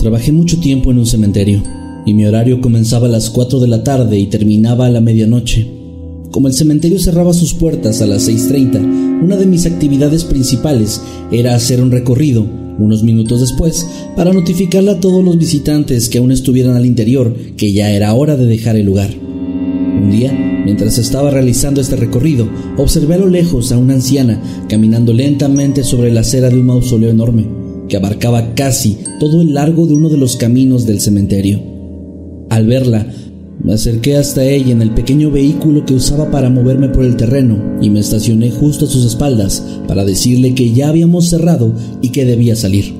Trabajé 0.00 0.32
mucho 0.32 0.58
tiempo 0.58 0.90
en 0.90 0.96
un 0.96 1.04
cementerio 1.04 1.62
y 2.06 2.14
mi 2.14 2.24
horario 2.24 2.62
comenzaba 2.62 3.06
a 3.06 3.10
las 3.10 3.28
4 3.28 3.60
de 3.60 3.68
la 3.68 3.84
tarde 3.84 4.18
y 4.18 4.28
terminaba 4.28 4.86
a 4.86 4.90
la 4.90 5.02
medianoche. 5.02 5.70
Como 6.30 6.48
el 6.48 6.54
cementerio 6.54 6.98
cerraba 6.98 7.34
sus 7.34 7.52
puertas 7.52 8.00
a 8.00 8.06
las 8.06 8.26
6.30, 8.26 9.22
una 9.22 9.36
de 9.36 9.44
mis 9.44 9.66
actividades 9.66 10.24
principales 10.24 11.02
era 11.30 11.54
hacer 11.54 11.82
un 11.82 11.90
recorrido 11.90 12.46
unos 12.78 13.02
minutos 13.02 13.42
después 13.42 13.86
para 14.16 14.32
notificarle 14.32 14.92
a 14.92 15.00
todos 15.00 15.22
los 15.22 15.36
visitantes 15.36 16.08
que 16.08 16.16
aún 16.16 16.32
estuvieran 16.32 16.76
al 16.76 16.86
interior 16.86 17.36
que 17.58 17.74
ya 17.74 17.90
era 17.90 18.14
hora 18.14 18.38
de 18.38 18.46
dejar 18.46 18.76
el 18.76 18.86
lugar. 18.86 19.10
Un 19.12 20.10
día, 20.10 20.32
mientras 20.64 20.96
estaba 20.96 21.30
realizando 21.30 21.82
este 21.82 21.96
recorrido, 21.96 22.48
observé 22.78 23.16
a 23.16 23.18
lo 23.18 23.28
lejos 23.28 23.70
a 23.70 23.76
una 23.76 23.92
anciana 23.92 24.40
caminando 24.66 25.12
lentamente 25.12 25.84
sobre 25.84 26.10
la 26.10 26.20
acera 26.20 26.48
de 26.48 26.58
un 26.58 26.64
mausoleo 26.64 27.10
enorme 27.10 27.59
que 27.90 27.98
abarcaba 27.98 28.54
casi 28.54 28.98
todo 29.18 29.42
el 29.42 29.52
largo 29.52 29.86
de 29.86 29.92
uno 29.92 30.08
de 30.08 30.16
los 30.16 30.36
caminos 30.36 30.86
del 30.86 31.00
cementerio. 31.00 31.60
Al 32.48 32.66
verla, 32.66 33.06
me 33.62 33.74
acerqué 33.74 34.16
hasta 34.16 34.42
ella 34.44 34.72
en 34.72 34.80
el 34.80 34.92
pequeño 34.92 35.30
vehículo 35.30 35.84
que 35.84 35.92
usaba 35.92 36.30
para 36.30 36.48
moverme 36.48 36.88
por 36.88 37.04
el 37.04 37.16
terreno 37.16 37.78
y 37.82 37.90
me 37.90 38.00
estacioné 38.00 38.50
justo 38.50 38.86
a 38.86 38.88
sus 38.88 39.04
espaldas 39.04 39.62
para 39.86 40.06
decirle 40.06 40.54
que 40.54 40.72
ya 40.72 40.88
habíamos 40.88 41.28
cerrado 41.28 41.74
y 42.00 42.08
que 42.08 42.24
debía 42.24 42.56
salir. 42.56 42.94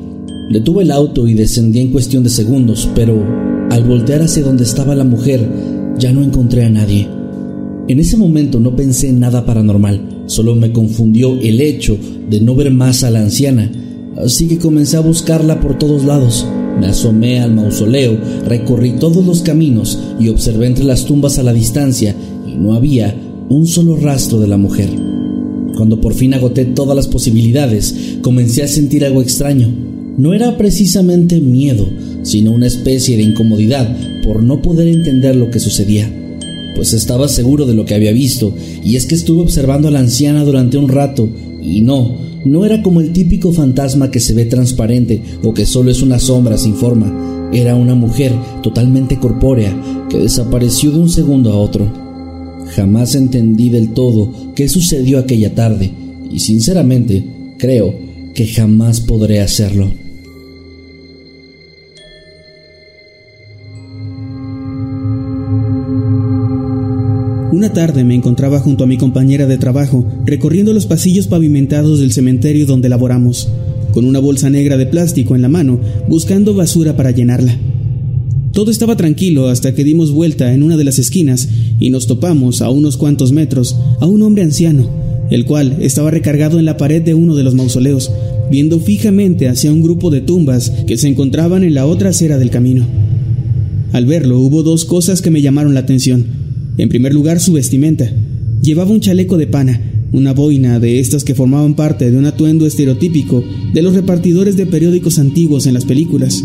Detuve 0.53 0.83
el 0.83 0.91
auto 0.91 1.27
y 1.29 1.35
descendí 1.35 1.79
en 1.79 1.93
cuestión 1.93 2.25
de 2.25 2.31
segundos, 2.31 2.91
pero 2.95 3.25
al 3.71 3.85
voltear 3.85 4.23
hacia 4.23 4.43
donde 4.43 4.65
estaba 4.65 4.95
la 4.95 5.05
mujer 5.05 5.49
ya 5.99 6.13
no 6.13 6.23
encontré 6.23 6.65
a 6.65 6.71
nadie. 6.71 7.09
En 7.89 8.01
ese 8.01 8.17
momento 8.17 8.61
no 8.61 8.77
pensé 8.77 9.09
en 9.09 9.21
nada 9.21 9.47
paranormal, 9.47 10.25
solo 10.27 10.55
me 10.57 10.73
confundió 10.73 11.39
el 11.41 11.61
hecho 11.61 11.97
de 12.29 12.41
no 12.41 12.55
ver 12.55 12.71
más 12.71 13.05
a 13.05 13.11
la 13.11 13.21
anciana 13.21 13.71
así 14.17 14.49
que 14.49 14.59
comencé 14.59 14.97
a 14.97 15.01
buscarla 15.01 15.61
por 15.61 15.79
todos 15.79 16.05
lados. 16.05 16.47
Me 16.79 16.87
asomé 16.87 17.41
al 17.41 17.55
mausoleo, 17.55 18.19
recorrí 18.47 18.93
todos 18.93 19.25
los 19.25 19.43
caminos 19.43 19.99
y 20.19 20.29
observé 20.29 20.67
entre 20.67 20.85
las 20.85 21.05
tumbas 21.05 21.39
a 21.39 21.43
la 21.43 21.53
distancia 21.53 22.15
y 22.47 22.55
no 22.55 22.75
había 22.75 23.15
un 23.49 23.67
solo 23.67 23.97
rastro 23.97 24.39
de 24.39 24.49
la 24.49 24.57
mujer. 24.57 24.89
Cuando 25.77 26.01
por 26.01 26.15
fin 26.15 26.35
agoté 26.35 26.65
todas 26.65 26.97
las 26.97 27.09
posibilidades, 27.09 28.19
comencé 28.23 28.63
a 28.63 28.69
sentir 28.69 29.05
algo 29.05 29.23
extraño. 29.23 29.69
No 30.17 30.35
era 30.35 30.57
precisamente 30.57 31.41
miedo, 31.41 31.87
sino 32.23 32.53
una 32.53 32.67
especie 32.67 33.17
de 33.17 33.23
incomodidad 33.23 33.97
por 34.23 34.43
no 34.43 34.61
poder 34.63 34.89
entender 34.89 35.37
lo 35.37 35.51
que 35.51 35.59
sucedía. 35.59 36.11
Pues 36.77 36.93
estaba 36.93 37.29
seguro 37.29 37.67
de 37.67 37.75
lo 37.75 37.85
que 37.85 37.95
había 37.95 38.13
visto, 38.13 38.55
y 38.85 38.97
es 38.97 39.07
que 39.07 39.15
estuve 39.15 39.43
observando 39.43 39.89
a 39.89 39.91
la 39.91 40.01
anciana 40.01 40.45
durante 40.45 40.77
un 40.77 40.89
rato, 40.89 41.29
y 41.63 41.83
no, 41.83 42.17
no 42.45 42.65
era 42.65 42.83
como 42.83 43.01
el 43.01 43.13
típico 43.13 43.53
fantasma 43.53 44.11
que 44.11 44.21
se 44.21 44.35
ve 44.35 44.45
transparente 44.47 45.23
o 45.43 45.53
que 45.53 45.67
solo 45.67 45.91
es 45.91 46.03
una 46.03 46.19
sombra 46.19 46.57
sin 46.57 46.75
forma. 46.75 47.51
Era 47.53 47.75
una 47.75 47.95
mujer 47.95 48.33
totalmente 48.63 49.19
corpórea 49.19 49.77
que 50.09 50.19
desapareció 50.19 50.91
de 50.93 50.99
un 50.99 51.09
segundo 51.09 51.53
a 51.53 51.57
otro. 51.57 51.87
Jamás 52.75 53.15
entendí 53.15 53.69
del 53.69 53.91
todo 53.91 54.33
qué 54.55 54.69
sucedió 54.69 55.19
aquella 55.19 55.55
tarde 55.55 55.91
y 56.31 56.39
sinceramente 56.39 57.25
creo 57.59 57.95
que 58.35 58.47
jamás 58.47 59.01
podré 59.01 59.41
hacerlo. 59.41 59.91
Tarde 67.73 68.05
me 68.05 68.15
encontraba 68.15 68.59
junto 68.59 68.85
a 68.85 68.87
mi 68.87 68.97
compañera 68.97 69.47
de 69.47 69.59
trabajo, 69.59 70.07
recorriendo 70.27 70.73
los 70.73 70.87
pasillos 70.87 71.27
pavimentados 71.27 72.01
del 72.01 72.13
cementerio 72.13 72.67
donde 72.67 72.89
laboramos, 72.89 73.49
con 73.93 74.05
una 74.05 74.19
bolsa 74.19 74.51
negra 74.51 74.77
de 74.77 74.87
plástico 74.87 75.35
en 75.35 75.43
la 75.43 75.49
mano, 75.49 75.81
buscando 76.09 76.55
basura 76.55 76.97
para 76.97 77.11
llenarla. 77.11 77.57
Todo 78.53 78.71
estaba 78.71 78.97
tranquilo 78.97 79.49
hasta 79.49 79.75
que 79.75 79.85
dimos 79.85 80.11
vuelta 80.11 80.53
en 80.53 80.63
una 80.63 80.77
de 80.77 80.85
las 80.85 80.99
esquinas 80.99 81.49
y 81.79 81.91
nos 81.91 82.07
topamos 82.07 82.63
a 82.63 82.71
unos 82.71 82.97
cuantos 82.97 83.33
metros 83.33 83.77
a 84.01 84.07
un 84.07 84.23
hombre 84.23 84.43
anciano, 84.43 84.91
el 85.31 85.45
cual 85.45 85.79
estaba 85.81 86.11
recargado 86.11 86.59
en 86.59 86.65
la 86.65 86.77
pared 86.77 87.01
de 87.01 87.15
uno 87.15 87.37
de 87.37 87.45
los 87.45 87.55
mausoleos, 87.55 88.11
viendo 88.51 88.81
fijamente 88.81 89.49
hacia 89.49 89.73
un 89.73 89.83
grupo 89.83 90.11
de 90.11 90.21
tumbas 90.21 90.71
que 90.87 90.97
se 90.97 91.09
encontraban 91.09 91.63
en 91.63 91.75
la 91.75 91.87
otra 91.87 92.11
acera 92.11 92.39
del 92.39 92.51
camino. 92.51 92.85
Al 93.93 94.07
verlo 94.07 94.41
hubo 94.41 94.63
dos 94.63 94.85
cosas 94.85 95.23
que 95.23 95.31
me 95.31 95.43
llamaron 95.43 95.75
la 95.75 95.81
atención. 95.81 96.40
En 96.81 96.89
primer 96.89 97.13
lugar, 97.13 97.41
su 97.41 97.53
vestimenta. 97.53 98.11
Llevaba 98.63 98.91
un 98.91 99.01
chaleco 99.01 99.37
de 99.37 99.47
pana, 99.47 100.09
una 100.13 100.33
boina 100.33 100.81
de 100.81 100.99
estas 100.99 101.25
que 101.25 101.35
formaban 101.35 101.77
parte 101.77 102.11
de 102.11 102.17
un 102.17 102.25
atuendo 102.25 102.65
estereotípico 102.65 103.45
de 103.75 103.83
los 103.83 103.95
repartidores 103.95 104.57
de 104.57 104.65
periódicos 104.65 105.19
antiguos 105.19 105.67
en 105.67 105.75
las 105.75 105.85
películas, 105.85 106.43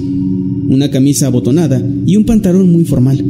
una 0.68 0.92
camisa 0.92 1.28
abotonada 1.28 1.82
y 2.06 2.18
un 2.18 2.26
pantalón 2.26 2.70
muy 2.70 2.84
formal. 2.84 3.24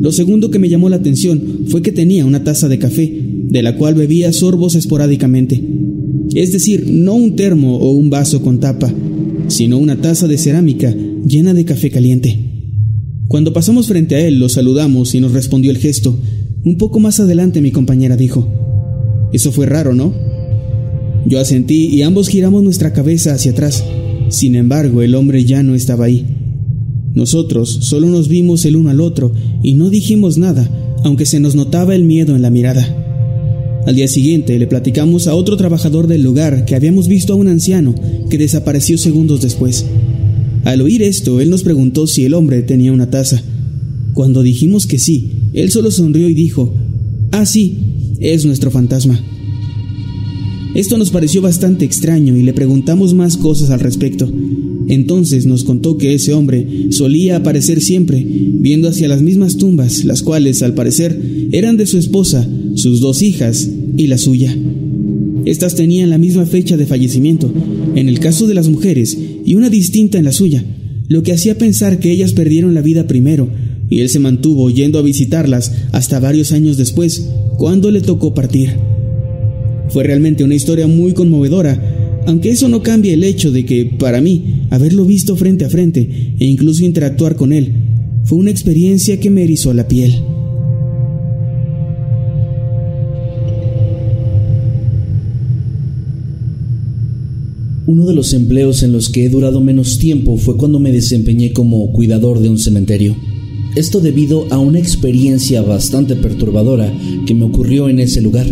Lo 0.00 0.10
segundo 0.10 0.50
que 0.50 0.58
me 0.58 0.68
llamó 0.68 0.88
la 0.88 0.96
atención 0.96 1.40
fue 1.68 1.80
que 1.80 1.92
tenía 1.92 2.26
una 2.26 2.42
taza 2.42 2.68
de 2.68 2.80
café, 2.80 3.08
de 3.48 3.62
la 3.62 3.76
cual 3.76 3.94
bebía 3.94 4.32
sorbos 4.32 4.74
esporádicamente. 4.74 5.62
Es 6.34 6.50
decir, 6.50 6.88
no 6.90 7.14
un 7.14 7.36
termo 7.36 7.76
o 7.76 7.92
un 7.92 8.10
vaso 8.10 8.42
con 8.42 8.58
tapa, 8.58 8.92
sino 9.46 9.78
una 9.78 10.00
taza 10.00 10.26
de 10.26 10.38
cerámica 10.38 10.92
llena 11.24 11.54
de 11.54 11.64
café 11.64 11.88
caliente. 11.92 12.45
Cuando 13.28 13.52
pasamos 13.52 13.88
frente 13.88 14.14
a 14.14 14.20
él, 14.20 14.38
lo 14.38 14.48
saludamos 14.48 15.14
y 15.14 15.20
nos 15.20 15.32
respondió 15.32 15.70
el 15.70 15.78
gesto. 15.78 16.16
Un 16.64 16.78
poco 16.78 17.00
más 17.00 17.18
adelante 17.18 17.60
mi 17.60 17.72
compañera 17.72 18.16
dijo, 18.16 18.48
eso 19.32 19.50
fue 19.50 19.66
raro, 19.66 19.94
¿no? 19.94 20.14
Yo 21.26 21.40
asentí 21.40 21.86
y 21.86 22.02
ambos 22.02 22.28
giramos 22.28 22.62
nuestra 22.62 22.92
cabeza 22.92 23.34
hacia 23.34 23.50
atrás. 23.50 23.84
Sin 24.28 24.54
embargo, 24.54 25.02
el 25.02 25.14
hombre 25.16 25.44
ya 25.44 25.62
no 25.64 25.74
estaba 25.74 26.04
ahí. 26.04 26.24
Nosotros 27.14 27.78
solo 27.82 28.08
nos 28.08 28.28
vimos 28.28 28.64
el 28.64 28.76
uno 28.76 28.90
al 28.90 29.00
otro 29.00 29.32
y 29.62 29.74
no 29.74 29.90
dijimos 29.90 30.38
nada, 30.38 30.70
aunque 31.02 31.26
se 31.26 31.40
nos 31.40 31.54
notaba 31.56 31.94
el 31.96 32.04
miedo 32.04 32.36
en 32.36 32.42
la 32.42 32.50
mirada. 32.50 33.04
Al 33.86 33.96
día 33.96 34.06
siguiente 34.06 34.58
le 34.58 34.66
platicamos 34.66 35.26
a 35.26 35.34
otro 35.34 35.56
trabajador 35.56 36.06
del 36.06 36.22
lugar 36.22 36.64
que 36.64 36.74
habíamos 36.74 37.08
visto 37.08 37.32
a 37.32 37.36
un 37.36 37.48
anciano 37.48 37.94
que 38.30 38.38
desapareció 38.38 38.98
segundos 38.98 39.40
después. 39.40 39.86
Al 40.66 40.80
oír 40.80 41.00
esto, 41.04 41.40
él 41.40 41.48
nos 41.48 41.62
preguntó 41.62 42.08
si 42.08 42.24
el 42.24 42.34
hombre 42.34 42.60
tenía 42.60 42.90
una 42.90 43.08
taza. 43.08 43.40
Cuando 44.14 44.42
dijimos 44.42 44.88
que 44.88 44.98
sí, 44.98 45.30
él 45.52 45.70
solo 45.70 45.92
sonrió 45.92 46.28
y 46.28 46.34
dijo, 46.34 46.74
Ah, 47.30 47.46
sí, 47.46 47.76
es 48.18 48.44
nuestro 48.44 48.72
fantasma. 48.72 49.24
Esto 50.74 50.98
nos 50.98 51.10
pareció 51.10 51.40
bastante 51.40 51.84
extraño 51.84 52.36
y 52.36 52.42
le 52.42 52.52
preguntamos 52.52 53.14
más 53.14 53.36
cosas 53.36 53.70
al 53.70 53.78
respecto. 53.78 54.28
Entonces 54.88 55.46
nos 55.46 55.62
contó 55.62 55.98
que 55.98 56.14
ese 56.14 56.34
hombre 56.34 56.88
solía 56.90 57.36
aparecer 57.36 57.80
siempre, 57.80 58.26
viendo 58.26 58.88
hacia 58.88 59.06
las 59.06 59.22
mismas 59.22 59.58
tumbas, 59.58 60.04
las 60.04 60.22
cuales, 60.22 60.64
al 60.64 60.74
parecer, 60.74 61.48
eran 61.52 61.76
de 61.76 61.86
su 61.86 61.96
esposa, 61.96 62.44
sus 62.74 63.00
dos 63.00 63.22
hijas 63.22 63.70
y 63.96 64.08
la 64.08 64.18
suya. 64.18 64.52
Estas 65.44 65.76
tenían 65.76 66.10
la 66.10 66.18
misma 66.18 66.44
fecha 66.44 66.76
de 66.76 66.86
fallecimiento, 66.86 67.52
en 67.94 68.08
el 68.08 68.18
caso 68.18 68.48
de 68.48 68.54
las 68.54 68.68
mujeres, 68.68 69.16
y 69.46 69.54
una 69.54 69.70
distinta 69.70 70.18
en 70.18 70.24
la 70.24 70.32
suya, 70.32 70.64
lo 71.08 71.22
que 71.22 71.32
hacía 71.32 71.56
pensar 71.56 72.00
que 72.00 72.10
ellas 72.10 72.32
perdieron 72.32 72.74
la 72.74 72.82
vida 72.82 73.06
primero, 73.06 73.48
y 73.88 74.00
él 74.00 74.08
se 74.08 74.18
mantuvo 74.18 74.68
yendo 74.68 74.98
a 74.98 75.02
visitarlas 75.02 75.72
hasta 75.92 76.18
varios 76.18 76.50
años 76.52 76.76
después, 76.76 77.28
cuando 77.56 77.90
le 77.90 78.00
tocó 78.00 78.34
partir. 78.34 78.76
Fue 79.88 80.02
realmente 80.02 80.42
una 80.42 80.56
historia 80.56 80.88
muy 80.88 81.12
conmovedora, 81.12 81.80
aunque 82.26 82.50
eso 82.50 82.68
no 82.68 82.82
cambia 82.82 83.14
el 83.14 83.22
hecho 83.22 83.52
de 83.52 83.64
que, 83.64 83.84
para 83.86 84.20
mí, 84.20 84.66
haberlo 84.70 85.04
visto 85.04 85.36
frente 85.36 85.64
a 85.64 85.70
frente 85.70 86.34
e 86.38 86.44
incluso 86.44 86.84
interactuar 86.84 87.36
con 87.36 87.52
él, 87.52 87.72
fue 88.24 88.38
una 88.38 88.50
experiencia 88.50 89.20
que 89.20 89.30
me 89.30 89.44
erizó 89.44 89.72
la 89.72 89.86
piel. 89.86 90.16
Uno 97.86 98.04
de 98.04 98.14
los 98.14 98.32
empleos 98.32 98.82
en 98.82 98.90
los 98.90 99.10
que 99.10 99.24
he 99.24 99.28
durado 99.28 99.60
menos 99.60 100.00
tiempo 100.00 100.36
fue 100.38 100.56
cuando 100.56 100.80
me 100.80 100.90
desempeñé 100.90 101.52
como 101.52 101.92
cuidador 101.92 102.40
de 102.40 102.48
un 102.48 102.58
cementerio. 102.58 103.14
Esto 103.76 104.00
debido 104.00 104.48
a 104.50 104.58
una 104.58 104.80
experiencia 104.80 105.62
bastante 105.62 106.16
perturbadora 106.16 106.92
que 107.26 107.34
me 107.34 107.44
ocurrió 107.44 107.88
en 107.88 108.00
ese 108.00 108.20
lugar. 108.22 108.48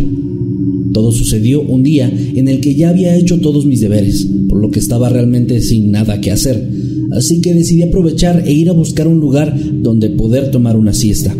Todo 0.93 1.11
sucedió 1.11 1.61
un 1.61 1.83
día 1.83 2.09
en 2.09 2.47
el 2.47 2.61
que 2.61 2.75
ya 2.75 2.91
había 2.91 3.13
hecho 3.17 3.41
todos 3.41 3.65
mis 3.65 3.81
deberes, 3.81 4.25
por 4.47 4.61
lo 4.61 4.71
que 4.71 4.79
estaba 4.79 5.09
realmente 5.09 5.59
sin 5.59 5.91
nada 5.91 6.21
que 6.21 6.31
hacer, 6.31 6.69
así 7.11 7.41
que 7.41 7.53
decidí 7.53 7.83
aprovechar 7.83 8.47
e 8.47 8.53
ir 8.53 8.69
a 8.69 8.73
buscar 8.73 9.05
un 9.05 9.19
lugar 9.19 9.53
donde 9.81 10.11
poder 10.11 10.49
tomar 10.49 10.77
una 10.77 10.93
siesta. 10.93 11.35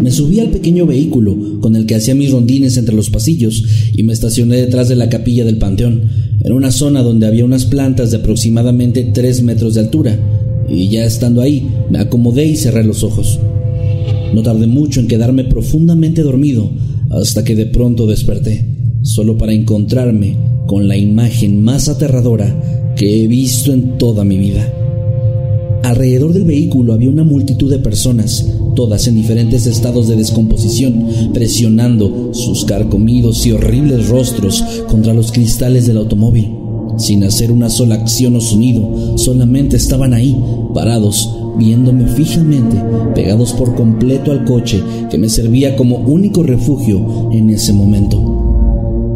Me 0.00 0.10
subí 0.10 0.40
al 0.40 0.50
pequeño 0.50 0.86
vehículo 0.86 1.60
con 1.60 1.76
el 1.76 1.84
que 1.86 1.94
hacía 1.94 2.14
mis 2.14 2.30
rondines 2.30 2.76
entre 2.76 2.94
los 2.94 3.10
pasillos 3.10 3.64
y 3.92 4.02
me 4.02 4.12
estacioné 4.12 4.56
detrás 4.56 4.88
de 4.88 4.96
la 4.96 5.10
capilla 5.10 5.44
del 5.44 5.58
panteón, 5.58 6.19
en 6.42 6.52
una 6.52 6.70
zona 6.70 7.02
donde 7.02 7.26
había 7.26 7.44
unas 7.44 7.66
plantas 7.66 8.10
de 8.10 8.18
aproximadamente 8.18 9.10
3 9.12 9.42
metros 9.42 9.74
de 9.74 9.80
altura 9.80 10.18
y 10.68 10.88
ya 10.88 11.04
estando 11.04 11.42
ahí 11.42 11.68
me 11.90 11.98
acomodé 11.98 12.46
y 12.46 12.56
cerré 12.56 12.84
los 12.84 13.02
ojos. 13.02 13.38
No 14.34 14.42
tardé 14.42 14.66
mucho 14.66 15.00
en 15.00 15.08
quedarme 15.08 15.44
profundamente 15.44 16.22
dormido 16.22 16.70
hasta 17.10 17.42
que 17.44 17.56
de 17.56 17.66
pronto 17.66 18.06
desperté, 18.06 18.64
solo 19.02 19.36
para 19.36 19.52
encontrarme 19.52 20.36
con 20.66 20.86
la 20.86 20.96
imagen 20.96 21.62
más 21.62 21.88
aterradora 21.88 22.94
que 22.96 23.24
he 23.24 23.26
visto 23.26 23.72
en 23.72 23.98
toda 23.98 24.24
mi 24.24 24.38
vida. 24.38 24.72
Alrededor 25.82 26.32
del 26.32 26.44
vehículo 26.44 26.92
había 26.92 27.08
una 27.08 27.24
multitud 27.24 27.70
de 27.70 27.78
personas, 27.78 28.46
todas 28.76 29.06
en 29.06 29.16
diferentes 29.16 29.66
estados 29.66 30.08
de 30.08 30.16
descomposición, 30.16 31.32
presionando 31.32 32.30
sus 32.32 32.64
carcomidos 32.64 33.46
y 33.46 33.52
horribles 33.52 34.08
rostros 34.08 34.62
contra 34.88 35.14
los 35.14 35.32
cristales 35.32 35.86
del 35.86 35.98
automóvil 35.98 36.60
sin 37.00 37.24
hacer 37.24 37.50
una 37.50 37.70
sola 37.70 37.94
acción 37.94 38.36
o 38.36 38.40
sonido, 38.40 39.16
solamente 39.16 39.76
estaban 39.76 40.12
ahí, 40.12 40.36
parados, 40.74 41.34
viéndome 41.56 42.06
fijamente, 42.08 42.76
pegados 43.14 43.52
por 43.52 43.74
completo 43.74 44.30
al 44.30 44.44
coche 44.44 44.82
que 45.10 45.18
me 45.18 45.28
servía 45.28 45.76
como 45.76 45.98
único 45.98 46.42
refugio 46.42 47.30
en 47.32 47.50
ese 47.50 47.72
momento. 47.72 48.49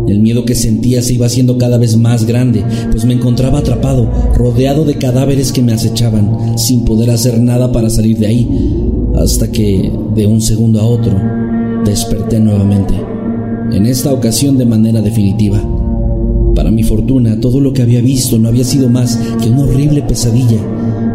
El 0.06 0.20
miedo 0.20 0.44
que 0.44 0.54
sentía 0.54 1.00
se 1.00 1.14
iba 1.14 1.26
haciendo 1.26 1.56
cada 1.56 1.78
vez 1.78 1.96
más 1.96 2.26
grande, 2.26 2.62
pues 2.90 3.04
me 3.04 3.14
encontraba 3.14 3.60
atrapado, 3.60 4.10
rodeado 4.34 4.84
de 4.84 4.96
cadáveres 4.96 5.50
que 5.52 5.62
me 5.62 5.72
acechaban, 5.72 6.58
sin 6.58 6.84
poder 6.84 7.10
hacer 7.10 7.40
nada 7.40 7.72
para 7.72 7.88
salir 7.88 8.18
de 8.18 8.26
ahí, 8.26 8.48
hasta 9.16 9.50
que, 9.50 9.90
de 10.14 10.26
un 10.26 10.40
segundo 10.40 10.80
a 10.80 10.86
otro, 10.86 11.14
desperté 11.84 12.38
nuevamente, 12.38 12.94
en 13.72 13.86
esta 13.86 14.12
ocasión 14.12 14.58
de 14.58 14.66
manera 14.66 15.00
definitiva. 15.00 15.62
Para 16.54 16.70
mi 16.70 16.82
fortuna, 16.82 17.40
todo 17.40 17.60
lo 17.60 17.72
que 17.72 17.82
había 17.82 18.00
visto 18.00 18.38
no 18.38 18.48
había 18.48 18.64
sido 18.64 18.88
más 18.88 19.18
que 19.42 19.48
una 19.48 19.62
horrible 19.64 20.02
pesadilla. 20.02 20.60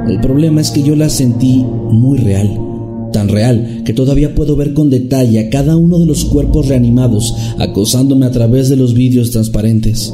El 0.07 0.19
problema 0.19 0.61
es 0.61 0.71
que 0.71 0.81
yo 0.81 0.95
la 0.95 1.09
sentí 1.09 1.63
muy 1.91 2.17
real, 2.17 2.68
tan 3.11 3.27
real 3.27 3.81
que 3.85 3.93
todavía 3.93 4.35
puedo 4.35 4.55
ver 4.55 4.73
con 4.73 4.89
detalle 4.89 5.39
a 5.39 5.49
cada 5.49 5.77
uno 5.77 5.99
de 5.99 6.05
los 6.05 6.25
cuerpos 6.25 6.67
reanimados 6.67 7.33
acosándome 7.57 8.25
a 8.25 8.31
través 8.31 8.69
de 8.69 8.75
los 8.75 8.93
vidrios 8.93 9.31
transparentes. 9.31 10.13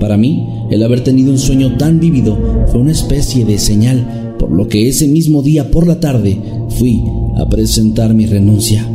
Para 0.00 0.16
mí, 0.16 0.46
el 0.70 0.82
haber 0.82 1.04
tenido 1.04 1.30
un 1.30 1.38
sueño 1.38 1.76
tan 1.76 2.00
vívido 2.00 2.66
fue 2.68 2.80
una 2.80 2.92
especie 2.92 3.44
de 3.44 3.58
señal, 3.58 4.34
por 4.38 4.50
lo 4.50 4.66
que 4.68 4.88
ese 4.88 5.06
mismo 5.06 5.42
día 5.42 5.70
por 5.70 5.86
la 5.86 6.00
tarde 6.00 6.38
fui 6.70 7.02
a 7.36 7.48
presentar 7.48 8.12
mi 8.14 8.26
renuncia. 8.26 8.88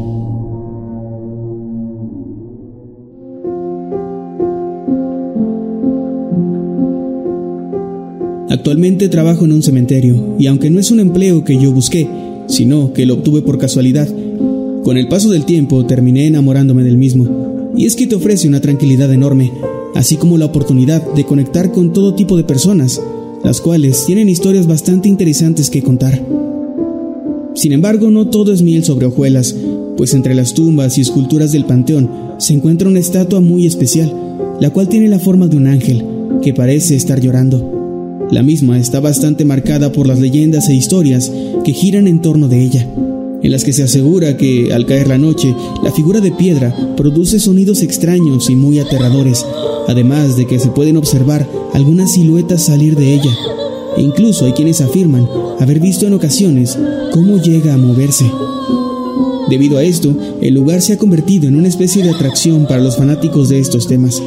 Actualmente 8.50 9.08
trabajo 9.08 9.46
en 9.46 9.52
un 9.52 9.62
cementerio 9.62 10.36
y 10.40 10.48
aunque 10.48 10.70
no 10.70 10.80
es 10.80 10.90
un 10.92 11.00
empleo 11.00 11.44
que 11.44 11.58
yo 11.62 11.72
busqué, 11.72 12.08
sino 12.48 12.94
que 12.94 13.06
lo 13.06 13.16
obtuve 13.16 13.42
por 13.42 13.58
casualidad, 13.58 14.08
con 14.84 14.98
el 14.98 15.08
paso 15.08 15.30
del 15.30 15.46
tiempo 15.46 15.86
terminé 15.86 16.28
enamorándome 16.28 16.84
del 16.84 16.98
mismo. 16.98 17.74
Y 17.76 17.86
es 17.86 17.96
que 17.96 18.08
te 18.08 18.16
ofrece 18.16 18.48
una 18.48 18.62
tranquilidad 18.62 19.12
enorme, 19.12 19.52
así 19.96 20.16
como 20.16 20.38
la 20.38 20.46
oportunidad 20.46 21.14
de 21.14 21.26
conectar 21.26 21.72
con 21.72 21.94
todo 21.94 22.16
tipo 22.16 22.38
de 22.38 22.44
personas, 22.44 23.02
las 23.44 23.62
cuales 23.62 24.06
tienen 24.06 24.30
historias 24.30 24.66
bastante 24.66 25.10
interesantes 25.10 25.70
que 25.70 25.84
contar. 25.84 26.24
Sin 27.54 27.72
embargo, 27.72 28.12
no 28.12 28.28
todo 28.28 28.54
es 28.54 28.62
miel 28.62 28.84
sobre 28.84 29.08
hojuelas, 29.08 29.56
pues 29.98 30.14
entre 30.14 30.36
las 30.36 30.54
tumbas 30.54 30.98
y 30.98 31.02
esculturas 31.02 31.52
del 31.52 31.66
panteón 31.66 32.10
se 32.38 32.54
encuentra 32.54 32.88
una 32.88 33.00
estatua 33.00 33.42
muy 33.42 33.66
especial, 33.66 34.14
la 34.62 34.70
cual 34.70 34.88
tiene 34.88 35.08
la 35.08 35.20
forma 35.20 35.48
de 35.48 35.58
un 35.58 35.68
ángel, 35.68 36.06
que 36.42 36.54
parece 36.54 36.96
estar 36.96 37.20
llorando. 37.20 37.77
La 38.30 38.44
misma 38.44 38.78
está 38.78 39.00
bastante 39.00 39.46
marcada 39.46 39.94
por 39.94 40.06
las 40.06 40.20
leyendas 40.20 40.68
e 40.68 40.74
historias 40.74 41.32
que 41.64 41.72
giran 41.72 42.08
en 42.08 42.22
torno 42.22 42.50
de 42.50 42.62
ella, 42.62 42.86
en 43.42 43.52
las 43.52 43.64
que 43.64 43.72
se 43.72 43.84
asegura 43.84 44.36
que, 44.36 44.74
al 44.74 44.86
caer 44.86 45.08
la 45.08 45.18
noche, 45.18 45.56
la 45.82 45.94
figura 45.94 46.20
de 46.20 46.34
piedra 46.34 46.76
produce 46.98 47.40
sonidos 47.40 47.82
extraños 47.84 48.50
y 48.50 48.56
muy 48.56 48.80
aterradores, 48.80 49.46
además 49.88 50.36
de 50.36 50.46
que 50.46 50.60
se 50.60 50.70
pueden 50.70 50.98
observar 50.98 51.48
algunas 51.74 52.14
siluetas 52.14 52.66
salir 52.66 52.98
de 52.98 53.14
ella. 53.14 53.32
Incluso 53.98 54.46
hay 54.46 54.52
quienes 54.52 54.82
afirman 54.82 55.28
haber 55.60 55.80
visto 55.80 56.06
en 56.06 56.14
ocasiones 56.14 56.78
cómo 57.14 57.42
llega 57.42 57.74
a 57.74 57.78
moverse. 57.78 58.26
Debido 59.50 59.78
a 59.78 59.84
esto, 59.84 60.14
el 60.42 60.54
lugar 60.54 60.82
se 60.82 60.92
ha 60.92 60.98
convertido 60.98 61.48
en 61.48 61.56
una 61.56 61.70
especie 61.70 62.04
de 62.04 62.10
atracción 62.10 62.68
para 62.68 62.84
los 62.84 62.98
fanáticos 62.98 63.48
de 63.48 63.60
estos 63.60 63.88
temas. 63.88 64.22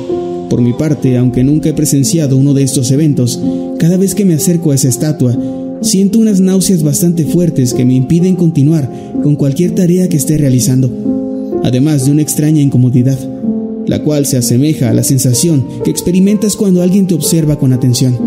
Por 0.49 0.63
mi 0.63 0.73
parte, 0.73 1.19
aunque 1.19 1.45
nunca 1.45 1.69
he 1.69 1.75
presenciado 1.75 2.37
uno 2.37 2.55
de 2.55 2.63
estos 2.63 2.91
eventos, 2.91 3.39
cada 3.81 3.97
vez 3.97 4.15
que 4.15 4.27
me 4.27 4.35
acerco 4.35 4.73
a 4.73 4.75
esa 4.75 4.89
estatua, 4.89 5.35
siento 5.81 6.19
unas 6.19 6.39
náuseas 6.39 6.83
bastante 6.83 7.25
fuertes 7.25 7.73
que 7.73 7.87
me 7.87 7.95
impiden 7.95 8.37
continuar 8.37 8.93
con 9.23 9.37
cualquier 9.37 9.75
tarea 9.75 10.07
que 10.07 10.19
esté 10.19 10.37
realizando, 10.37 11.61
además 11.65 12.05
de 12.05 12.11
una 12.11 12.21
extraña 12.21 12.61
incomodidad, 12.61 13.19
la 13.87 14.03
cual 14.05 14.27
se 14.27 14.37
asemeja 14.37 14.91
a 14.91 14.93
la 14.93 15.03
sensación 15.03 15.65
que 15.83 15.91
experimentas 15.91 16.57
cuando 16.57 16.83
alguien 16.83 17.07
te 17.07 17.15
observa 17.15 17.59
con 17.59 17.73
atención. 17.73 18.19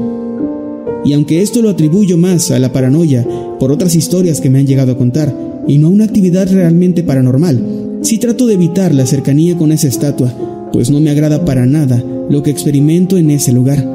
Y 1.05 1.13
aunque 1.13 1.43
esto 1.43 1.61
lo 1.61 1.69
atribuyo 1.69 2.17
más 2.17 2.49
a 2.49 2.57
la 2.57 2.73
paranoia 2.73 3.23
por 3.59 3.71
otras 3.71 3.93
historias 3.93 4.41
que 4.41 4.49
me 4.49 4.57
han 4.57 4.65
llegado 4.65 4.93
a 4.93 4.97
contar, 4.97 5.37
y 5.67 5.77
no 5.77 5.87
a 5.87 5.91
una 5.91 6.05
actividad 6.05 6.51
realmente 6.51 7.03
paranormal. 7.03 7.99
Sí 8.01 8.17
trato 8.17 8.47
de 8.47 8.55
evitar 8.55 8.91
la 8.93 9.05
cercanía 9.05 9.55
con 9.55 9.71
esa 9.71 9.87
estatua, 9.87 10.33
pues 10.73 10.89
no 10.89 10.99
me 10.99 11.11
agrada 11.11 11.45
para 11.45 11.67
nada 11.67 12.03
lo 12.27 12.41
que 12.41 12.49
experimento 12.49 13.17
en 13.17 13.29
ese 13.29 13.51
lugar. 13.51 13.92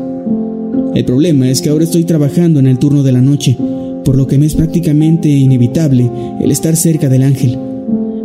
El 0.94 1.04
problema 1.04 1.48
es 1.50 1.62
que 1.62 1.68
ahora 1.68 1.84
estoy 1.84 2.04
trabajando 2.04 2.60
en 2.60 2.66
el 2.66 2.78
turno 2.78 3.02
de 3.02 3.12
la 3.12 3.20
noche, 3.20 3.56
por 4.04 4.16
lo 4.16 4.26
que 4.26 4.38
me 4.38 4.46
es 4.46 4.54
prácticamente 4.54 5.28
inevitable 5.28 6.10
el 6.40 6.50
estar 6.50 6.76
cerca 6.76 7.08
del 7.08 7.22
ángel. 7.22 7.58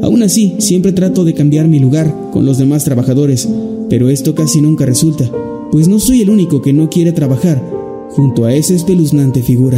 Aún 0.02 0.23
así, 0.23 0.56
siempre 0.60 0.91
trato 0.91 1.23
de 1.23 1.34
cambiar 1.34 1.67
mi 1.67 1.80
lugar 1.80 2.13
con 2.32 2.45
los 2.45 2.58
demás 2.58 2.84
trabajadores, 2.84 3.47
pero 3.89 4.10
esto 4.10 4.36
casi 4.36 4.62
nunca 4.62 4.86
resulta, 4.86 5.30
pues 5.71 5.88
no 5.88 5.99
soy 5.99 6.21
el 6.21 6.30
único 6.30 6.62
que 6.62 6.73
no 6.73 6.89
quiere 6.89 7.12
trabajar 7.12 7.62
junto 8.10 8.45
a 8.45 8.54
esa 8.54 8.73
espeluznante 8.73 9.41
figura. 9.41 9.78